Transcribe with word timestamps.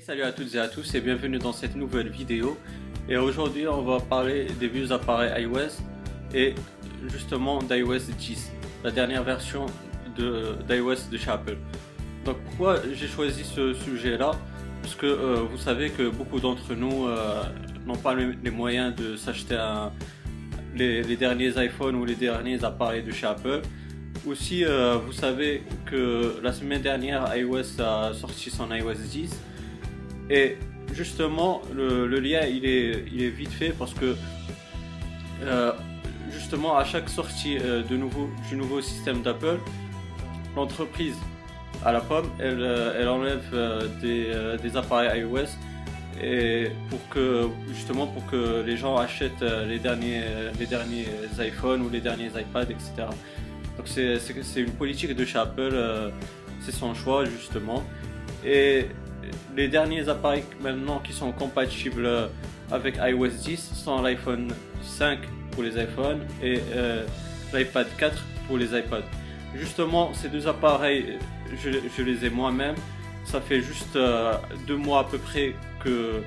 Salut 0.00 0.22
à 0.22 0.32
toutes 0.32 0.52
et 0.56 0.58
à 0.58 0.66
tous 0.66 0.92
et 0.96 1.00
bienvenue 1.00 1.38
dans 1.38 1.52
cette 1.52 1.76
nouvelle 1.76 2.08
vidéo. 2.08 2.58
Et 3.08 3.16
aujourd'hui 3.16 3.68
on 3.68 3.82
va 3.82 4.00
parler 4.00 4.46
des 4.58 4.66
vieux 4.66 4.90
appareils 4.90 5.44
iOS 5.44 5.82
et 6.34 6.54
justement 7.06 7.62
d'iOS 7.62 8.10
10, 8.18 8.50
la 8.82 8.90
dernière 8.90 9.22
version 9.22 9.66
d'iOS 10.16 11.10
de, 11.12 11.16
chez 11.16 11.30
Apple. 11.30 11.58
Donc 12.24 12.38
pourquoi 12.38 12.80
j'ai 12.92 13.06
choisi 13.06 13.44
ce 13.44 13.72
sujet 13.72 14.18
là 14.18 14.32
Parce 14.82 14.96
que 14.96 15.06
euh, 15.06 15.36
vous 15.48 15.58
savez 15.58 15.90
que 15.90 16.08
beaucoup 16.08 16.40
d'entre 16.40 16.74
nous 16.74 17.06
euh, 17.06 17.44
n'ont 17.86 17.94
pas 17.96 18.16
les 18.16 18.50
moyens 18.50 18.96
de 18.96 19.14
s'acheter 19.14 19.58
les, 20.74 21.04
les, 21.04 21.16
derniers 21.16 21.52
iPhones 21.56 21.94
ou 21.94 22.04
les 22.04 22.16
derniers 22.16 22.64
appareils 22.64 23.04
de 23.04 23.12
chez 23.12 23.26
Apple. 23.26 23.62
Aussi, 24.26 24.64
euh, 24.64 24.96
vous 24.96 25.12
savez 25.12 25.62
que 25.86 26.40
la 26.42 26.52
semaine 26.52 26.82
dernière, 26.82 27.36
iOS 27.36 27.80
a 27.80 28.12
sorti 28.12 28.50
son 28.50 28.74
iOS 28.74 28.94
10 28.94 29.30
et 30.30 30.56
justement, 30.92 31.62
le, 31.74 32.06
lien 32.06 32.40
il 32.46 32.64
est, 32.64 33.04
il 33.12 33.28
vite 33.30 33.50
fait 33.50 33.74
parce 33.78 33.94
que 33.94 34.16
euh, 35.42 35.72
justement, 36.30 36.76
à 36.76 36.84
chaque 36.84 37.08
sortie 37.08 37.58
euh, 37.58 37.82
de 37.82 37.96
nouveau, 37.96 38.30
du 38.48 38.56
nouveau 38.56 38.80
système 38.80 39.22
d'Apple, 39.22 39.58
l'entreprise 40.56 41.16
à 41.84 41.92
la 41.92 42.00
pomme, 42.00 42.30
elle, 42.38 42.62
elle 42.98 43.08
enlève 43.08 43.44
des, 44.00 44.32
des, 44.62 44.76
appareils 44.76 45.20
iOS 45.20 45.48
pour 46.88 47.08
que 47.10 47.48
justement 47.68 48.06
pour 48.06 48.24
que 48.30 48.62
les 48.64 48.76
gens 48.76 48.96
achètent 48.96 49.42
les 49.42 49.78
derniers, 49.78 50.22
iPhones 51.38 51.82
ou 51.82 51.90
les 51.90 52.00
derniers 52.00 52.28
iPads, 52.28 52.70
etc. 52.70 53.06
Donc 53.76 53.88
c'est 53.88 54.60
une 54.60 54.72
politique 54.72 55.14
de 55.14 55.24
chez 55.24 55.38
Apple, 55.38 55.70
euh, 55.72 56.10
c'est 56.60 56.72
son 56.72 56.94
choix 56.94 57.24
justement. 57.24 57.82
Les 59.56 59.68
derniers 59.68 60.08
appareils 60.08 60.44
maintenant 60.60 60.98
qui 60.98 61.12
sont 61.12 61.32
compatibles 61.32 62.08
avec 62.70 62.96
iOS 62.96 63.28
10 63.28 63.72
sont 63.74 64.02
l'iPhone 64.02 64.52
5 64.82 65.18
pour 65.52 65.62
les 65.62 65.80
iPhones 65.82 66.20
et 66.42 66.60
euh, 66.72 67.04
l'iPad 67.52 67.86
4 67.98 68.24
pour 68.46 68.58
les 68.58 68.76
iPads. 68.76 69.04
Justement, 69.54 70.12
ces 70.14 70.28
deux 70.28 70.48
appareils, 70.48 71.18
je, 71.62 72.02
les 72.02 72.24
ai 72.24 72.30
moi-même. 72.30 72.74
Ça 73.24 73.40
fait 73.40 73.60
juste 73.60 73.96
euh, 73.96 74.34
deux 74.66 74.76
mois 74.76 75.00
à 75.00 75.04
peu 75.04 75.18
près 75.18 75.54
que 75.82 76.22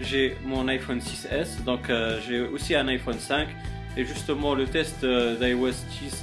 j'ai 0.00 0.36
mon 0.44 0.68
iPhone 0.68 0.98
6S, 0.98 1.64
donc 1.64 1.90
j'ai 2.26 2.40
aussi 2.40 2.74
un 2.74 2.88
iPhone 2.88 3.18
5. 3.18 3.48
Et 3.96 4.04
justement, 4.04 4.54
le 4.54 4.66
test 4.66 5.00
d'iOS 5.04 5.70
10 6.02 6.22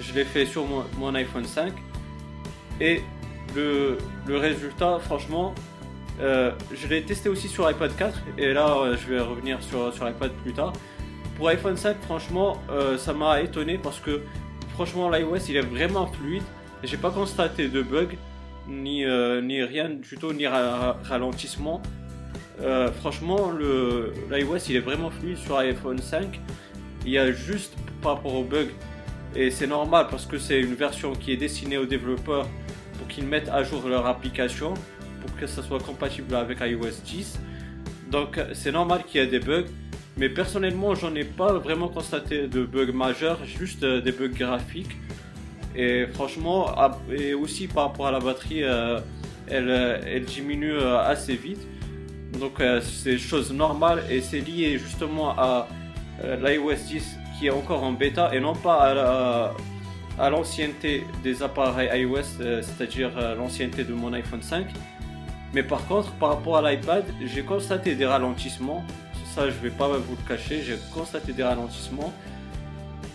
je 0.00 0.12
l'ai 0.12 0.24
fait 0.24 0.46
sur 0.46 0.64
mon, 0.66 1.14
iPhone 1.14 1.44
5 1.44 1.72
et 2.80 3.02
le, 4.26 4.36
résultat, 4.36 4.98
franchement, 4.98 5.54
euh, 6.20 6.50
je 6.72 6.86
l'ai 6.88 7.02
testé 7.02 7.28
aussi 7.28 7.48
sur 7.48 7.70
iPad 7.70 7.94
4 7.96 8.18
et 8.38 8.52
là 8.52 8.76
euh, 8.76 8.96
je 8.96 9.06
vais 9.08 9.20
revenir 9.20 9.62
sur, 9.62 9.92
sur 9.92 10.08
iPad 10.08 10.32
plus 10.42 10.52
tard. 10.52 10.72
Pour 11.36 11.48
iPhone 11.48 11.76
5, 11.76 11.96
franchement, 12.02 12.60
euh, 12.70 12.98
ça 12.98 13.12
m'a 13.12 13.40
étonné 13.40 13.78
parce 13.78 14.00
que 14.00 14.22
franchement, 14.74 15.08
l'iOS 15.10 15.48
il 15.48 15.56
est 15.56 15.62
vraiment 15.62 16.06
fluide. 16.06 16.42
J'ai 16.82 16.96
pas 16.96 17.10
constaté 17.10 17.68
de 17.68 17.82
bug 17.82 18.16
ni, 18.68 19.04
ni 19.42 19.62
rien 19.62 19.88
du 19.88 20.16
tout, 20.16 20.32
ni 20.32 20.46
ralentissement. 20.46 21.80
franchement, 23.00 23.50
l'iOS 24.30 24.58
il 24.68 24.76
est 24.76 24.80
vraiment 24.80 25.10
fluide 25.10 25.38
sur 25.38 25.56
iPhone 25.58 25.98
5. 25.98 26.40
Il 27.04 27.12
y 27.12 27.18
a 27.18 27.32
juste 27.32 27.74
par 28.02 28.16
rapport 28.16 28.34
au 28.34 28.44
bug 28.44 28.68
et 29.34 29.50
c'est 29.50 29.66
normal 29.66 30.06
parce 30.10 30.26
que 30.26 30.38
c'est 30.38 30.60
une 30.60 30.74
version 30.74 31.12
qui 31.12 31.32
est 31.32 31.36
destinée 31.36 31.78
aux 31.78 31.86
développeurs 31.86 32.46
pour 32.98 33.08
qu'ils 33.08 33.26
mettent 33.26 33.48
à 33.48 33.62
jour 33.62 33.88
leur 33.88 34.06
application 34.06 34.74
pour 35.20 35.34
que 35.36 35.46
ça 35.46 35.62
soit 35.62 35.80
compatible 35.80 36.34
avec 36.34 36.58
iOS 36.60 37.00
10. 37.04 37.38
Donc 38.10 38.40
c'est 38.52 38.72
normal 38.72 39.04
qu'il 39.06 39.20
y 39.20 39.24
ait 39.24 39.28
des 39.28 39.40
bugs. 39.40 39.66
Mais 40.16 40.28
personnellement, 40.28 40.96
j'en 40.96 41.14
ai 41.14 41.24
pas 41.24 41.52
vraiment 41.52 41.88
constaté 41.88 42.48
de 42.48 42.64
bugs 42.64 42.92
majeurs, 42.92 43.38
juste 43.44 43.84
euh, 43.84 44.00
des 44.00 44.10
bugs 44.10 44.28
graphiques. 44.28 44.96
Et 45.76 46.06
franchement, 46.12 46.74
et 47.08 47.34
aussi 47.34 47.68
par 47.68 47.84
rapport 47.84 48.08
à 48.08 48.10
la 48.10 48.18
batterie, 48.18 48.64
euh, 48.64 48.98
elle, 49.46 49.70
euh, 49.70 50.00
elle 50.04 50.24
diminue 50.24 50.76
assez 50.76 51.36
vite. 51.36 51.60
Donc 52.40 52.60
c'est 52.82 53.16
chose 53.16 53.52
normale 53.52 54.02
et 54.10 54.20
c'est 54.20 54.40
lié 54.40 54.76
justement 54.78 55.30
à 55.38 55.66
l'iOS 56.22 56.74
10 56.74 57.16
qui 57.38 57.46
est 57.46 57.50
encore 57.50 57.82
en 57.82 57.92
bêta 57.92 58.34
et 58.34 58.40
non 58.40 58.54
pas 58.54 58.90
à 58.90 59.54
l'ancienneté 60.30 61.04
des 61.22 61.42
appareils 61.42 62.02
iOS, 62.02 62.40
euh, 62.40 62.60
c'est-à-dire 62.62 63.10
euh, 63.16 63.36
l'ancienneté 63.36 63.84
de 63.84 63.94
mon 63.94 64.12
iPhone 64.12 64.42
5. 64.42 64.66
Mais 65.54 65.62
par 65.62 65.86
contre, 65.86 66.10
par 66.12 66.30
rapport 66.30 66.56
à 66.56 66.70
l'iPad, 66.70 67.04
j'ai 67.24 67.42
constaté 67.42 67.94
des 67.94 68.04
ralentissements. 68.04 68.84
Ça, 69.34 69.48
je 69.48 69.54
vais 69.62 69.70
pas 69.70 69.88
vous 69.88 70.16
le 70.16 70.28
cacher, 70.28 70.62
j'ai 70.62 70.76
constaté 70.92 71.32
des 71.32 71.44
ralentissements. 71.44 72.12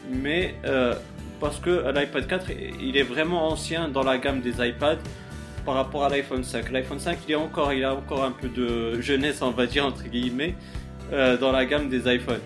Mais 0.09 0.55
euh, 0.65 0.95
parce 1.39 1.59
que 1.59 1.91
l'iPad 1.93 2.25
4, 2.27 2.47
il 2.81 2.95
est 2.95 3.03
vraiment 3.03 3.49
ancien 3.49 3.89
dans 3.89 4.03
la 4.03 4.17
gamme 4.17 4.39
des 4.39 4.65
iPads 4.65 4.99
par 5.65 5.75
rapport 5.75 6.05
à 6.05 6.09
l'iPhone 6.09 6.43
5. 6.43 6.71
L'iPhone 6.71 6.99
5, 6.99 7.19
il, 7.27 7.33
est 7.33 7.35
encore, 7.35 7.73
il 7.73 7.83
a 7.83 7.93
encore 7.93 8.23
un 8.23 8.31
peu 8.31 8.47
de 8.47 8.99
jeunesse, 9.01 9.41
on 9.41 9.51
va 9.51 9.65
dire, 9.65 9.85
entre 9.85 10.03
guillemets, 10.03 10.55
dans 11.11 11.51
la 11.51 11.65
gamme 11.65 11.89
des 11.89 12.13
iPhones. 12.13 12.41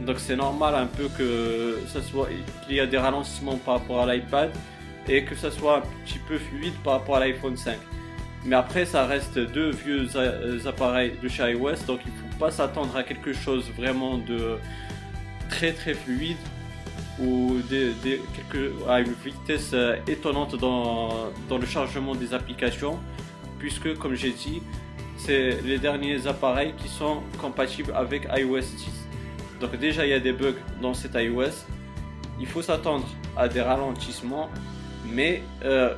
Donc 0.00 0.18
c'est 0.18 0.36
normal 0.36 0.74
un 0.74 0.86
peu 0.86 1.08
que 1.16 1.78
ça 1.86 2.02
soit 2.02 2.28
qu'il 2.66 2.76
y 2.76 2.80
a 2.80 2.86
des 2.86 2.98
ralentissements 2.98 3.56
par 3.56 3.74
rapport 3.74 4.00
à 4.00 4.12
l'iPad 4.12 4.50
et 5.08 5.24
que 5.24 5.34
ça 5.34 5.50
soit 5.50 5.78
un 5.78 5.82
petit 6.04 6.18
peu 6.18 6.38
fluide 6.38 6.74
par 6.82 6.94
rapport 6.94 7.16
à 7.16 7.20
l'iPhone 7.20 7.56
5. 7.56 7.76
Mais 8.44 8.56
après 8.56 8.84
ça 8.84 9.06
reste 9.06 9.38
deux 9.38 9.70
vieux 9.70 10.08
appareils 10.66 11.14
de 11.22 11.28
chez 11.28 11.52
iOS 11.52 11.84
donc 11.86 12.00
il 12.04 12.12
ne 12.12 12.16
faut 12.16 12.38
pas 12.38 12.50
s'attendre 12.50 12.96
à 12.96 13.04
quelque 13.04 13.32
chose 13.32 13.70
vraiment 13.76 14.18
de 14.18 14.58
très 15.48 15.72
très 15.72 15.94
fluide 15.94 16.36
ou 17.20 17.58
à 18.88 19.00
une 19.00 19.14
vitesse 19.24 19.70
euh, 19.74 19.96
étonnante 20.08 20.56
dans 20.56 21.30
le 21.50 21.66
chargement 21.66 22.14
des 22.14 22.34
applications 22.34 22.98
puisque 23.58 23.94
comme 23.98 24.14
j'ai 24.16 24.32
dit 24.32 24.60
c'est 25.16 25.60
les 25.62 25.78
derniers 25.78 26.26
appareils 26.26 26.74
qui 26.76 26.88
sont 26.88 27.22
compatibles 27.40 27.92
avec 27.94 28.26
iOS 28.36 28.58
10. 28.58 29.01
Donc 29.62 29.76
déjà 29.76 30.04
il 30.04 30.10
y 30.10 30.12
a 30.12 30.18
des 30.18 30.32
bugs 30.32 30.58
dans 30.82 30.92
cet 30.92 31.14
iOS. 31.14 31.54
Il 32.40 32.46
faut 32.46 32.62
s'attendre 32.62 33.06
à 33.36 33.48
des 33.48 33.60
ralentissements, 33.60 34.50
mais 35.08 35.40
euh, 35.64 35.94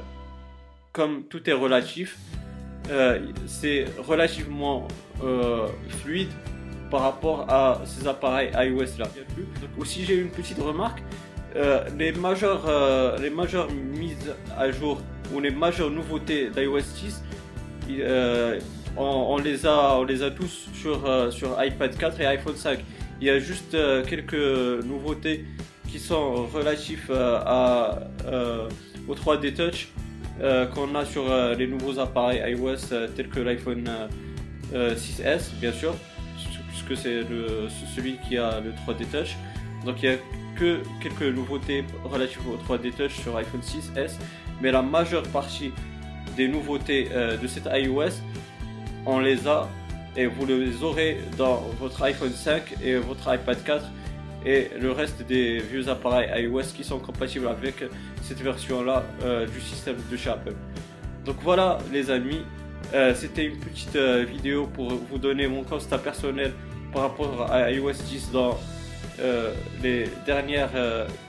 comme 0.93 1.25
tout 1.25 1.49
est 1.49 1.55
relatif, 1.55 2.19
euh, 2.91 3.19
c'est 3.47 3.87
relativement 4.07 4.87
euh, 5.25 5.67
fluide 5.89 6.29
par 6.91 7.01
rapport 7.01 7.47
à 7.51 7.81
ces 7.87 8.07
appareils 8.07 8.51
iOS 8.55 8.99
là. 8.99 9.07
Aussi 9.79 10.05
j'ai 10.05 10.17
une 10.17 10.29
petite 10.29 10.59
remarque, 10.59 11.03
les 11.97 12.13
majeures, 12.13 13.19
les 13.19 13.31
majeures 13.31 13.71
mises 13.71 14.35
à 14.59 14.71
jour 14.71 15.01
ou 15.33 15.41
les 15.41 15.51
majeures 15.51 15.91
nouveautés 15.91 16.51
d'iOS 16.51 16.81
10, 16.81 17.25
on, 18.97 19.39
les 19.39 19.65
a, 19.65 19.97
on 19.97 20.05
les 20.05 20.23
a 20.23 20.31
tous 20.31 20.69
sur, 20.75 21.33
sur 21.33 21.65
iPad 21.65 21.97
4 21.97 22.21
et 22.21 22.27
iPhone 22.27 22.57
5. 22.57 22.79
Il 23.21 23.27
y 23.27 23.31
a 23.31 23.39
juste 23.39 23.75
euh, 23.75 24.05
quelques 24.05 24.85
nouveautés 24.85 25.45
qui 25.89 25.99
sont 25.99 26.47
relatives 26.47 27.07
euh, 27.11 27.41
euh, 28.27 28.69
au 29.09 29.15
3D 29.15 29.55
Touch 29.55 29.89
qu'on 30.75 30.93
a 30.97 31.05
sur 31.05 31.27
les 31.57 31.69
nouveaux 31.69 32.01
appareils 32.01 32.43
iOS 32.55 32.89
tels 33.15 33.29
que 33.29 33.39
l'iPhone 33.39 33.89
6S, 34.73 35.53
bien 35.61 35.71
sûr, 35.71 35.95
puisque 36.67 37.01
c'est 37.01 37.21
celui 37.95 38.19
qui 38.29 38.37
a 38.37 38.61
le 38.61 38.73
3D 38.73 39.07
Touch. 39.13 39.37
Donc 39.87 40.03
il 40.03 40.09
n'y 40.09 40.17
a 40.17 40.19
que 40.57 40.81
quelques 41.01 41.33
nouveautés 41.33 41.85
relatives 42.03 42.41
au 42.49 42.57
3D 42.57 42.91
Touch 42.97 43.13
sur 43.13 43.37
iPhone 43.37 43.61
6S, 43.61 44.15
mais 44.61 44.73
la 44.73 44.83
majeure 44.83 45.23
partie 45.23 45.71
des 46.37 46.49
nouveautés 46.49 47.09
de 47.41 47.47
cet 47.47 47.67
iOS, 47.73 48.15
on 49.07 49.21
les 49.21 49.47
a 49.47 49.69
et 50.17 50.27
vous 50.27 50.47
les 50.47 50.83
aurez 50.83 51.19
dans 51.37 51.63
votre 51.81 52.03
iPhone 52.03 52.33
5 52.33 52.75
et 52.83 52.97
votre 52.97 53.33
iPad 53.33 53.63
4 53.65 53.85
et 54.47 54.71
le 54.79 54.93
reste 54.93 55.23
des 55.23 55.59
vieux 55.59 55.89
appareils 55.89 56.45
iOS 56.45 56.73
qui 56.77 56.85
sont 56.85 56.99
compatibles 56.99 57.49
avec 57.49 57.85
cette 58.23 58.41
version 58.41 58.83
là 58.83 59.05
euh, 59.23 59.47
du 59.47 59.61
système 59.61 59.97
de 60.11 60.17
chez 60.17 60.31
Apple. 60.31 60.55
Donc 61.25 61.37
voilà 61.43 61.79
les 61.93 62.11
amis, 62.11 62.43
euh, 62.93 63.15
c'était 63.15 63.47
une 63.47 63.59
petite 63.59 63.97
euh, 63.97 64.25
vidéo 64.29 64.67
pour 64.67 64.93
vous 64.93 65.19
donner 65.19 65.47
mon 65.47 65.63
constat 65.63 65.99
personnel 65.99 66.53
par 66.93 67.03
rapport 67.03 67.51
à 67.51 67.71
iOS 67.71 67.93
10 67.93 68.31
dans 68.33 68.59
les 69.81 70.09
dernières 70.27 70.73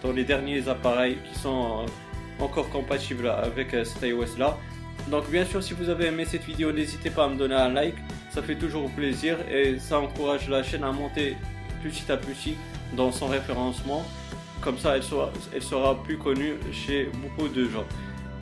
dans 0.02 0.12
les 0.12 0.24
derniers 0.24 0.68
appareils 0.68 1.18
qui 1.32 1.40
sont 1.40 1.86
encore 2.40 2.68
compatibles 2.70 3.30
avec 3.30 3.72
cet 3.72 4.02
iOS 4.02 4.38
là. 4.40 4.58
Donc 5.10 5.30
bien 5.30 5.46
sûr 5.46 5.62
si 5.64 5.74
vous 5.74 5.90
avez 5.90 6.08
aimé 6.08 6.26
cette 6.26 6.44
vidéo 6.44 6.72
n'hésitez 6.72 7.12
pas 7.12 7.26
à 7.26 7.30
me 7.30 7.36
donner 7.36 7.54
un 7.54 7.70
like 7.70 7.96
ça 8.36 8.42
fait 8.42 8.56
toujours 8.56 8.92
plaisir 8.92 9.38
et 9.50 9.80
ça 9.80 9.98
encourage 9.98 10.50
la 10.50 10.62
chaîne 10.62 10.84
à 10.84 10.92
monter 10.92 11.38
petit 11.82 12.12
à 12.12 12.18
petit 12.18 12.56
dans 12.98 13.10
son 13.14 13.28
référencement. 13.28 14.04
Comme 14.60 14.78
ça, 14.78 14.98
elle 14.98 15.04
sera, 15.04 15.32
elle 15.54 15.62
sera 15.62 16.04
plus 16.04 16.18
connue 16.18 16.56
chez 16.74 17.10
beaucoup 17.22 17.48
de 17.48 17.64
gens. 17.64 17.86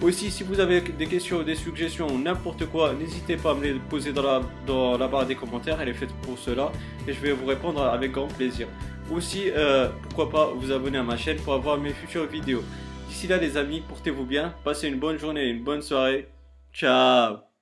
Aussi, 0.01 0.31
si 0.31 0.43
vous 0.43 0.59
avez 0.59 0.81
des 0.81 1.05
questions, 1.05 1.43
des 1.43 1.53
suggestions 1.53 2.07
ou 2.07 2.17
n'importe 2.17 2.65
quoi, 2.65 2.93
n'hésitez 2.93 3.37
pas 3.37 3.51
à 3.51 3.53
me 3.53 3.63
les 3.63 3.73
poser 3.75 4.13
dans 4.13 4.23
la, 4.23 4.41
dans 4.65 4.97
la 4.97 5.07
barre 5.07 5.27
des 5.27 5.35
commentaires, 5.35 5.79
elle 5.79 5.89
est 5.89 5.93
faite 5.93 6.13
pour 6.23 6.39
cela 6.39 6.71
et 7.07 7.13
je 7.13 7.19
vais 7.19 7.31
vous 7.31 7.45
répondre 7.45 7.83
avec 7.83 8.13
grand 8.13 8.27
plaisir. 8.27 8.67
Aussi, 9.11 9.51
euh, 9.51 9.89
pourquoi 10.01 10.31
pas 10.31 10.53
vous 10.55 10.71
abonner 10.71 10.97
à 10.97 11.03
ma 11.03 11.17
chaîne 11.17 11.37
pour 11.37 11.53
avoir 11.53 11.77
mes 11.77 11.91
futures 11.91 12.25
vidéos. 12.25 12.63
D'ici 13.07 13.27
là 13.27 13.37
les 13.37 13.57
amis, 13.57 13.83
portez-vous 13.87 14.25
bien, 14.25 14.55
passez 14.63 14.87
une 14.87 14.97
bonne 14.97 15.19
journée 15.19 15.47
une 15.49 15.63
bonne 15.63 15.83
soirée. 15.83 16.29
Ciao 16.73 17.52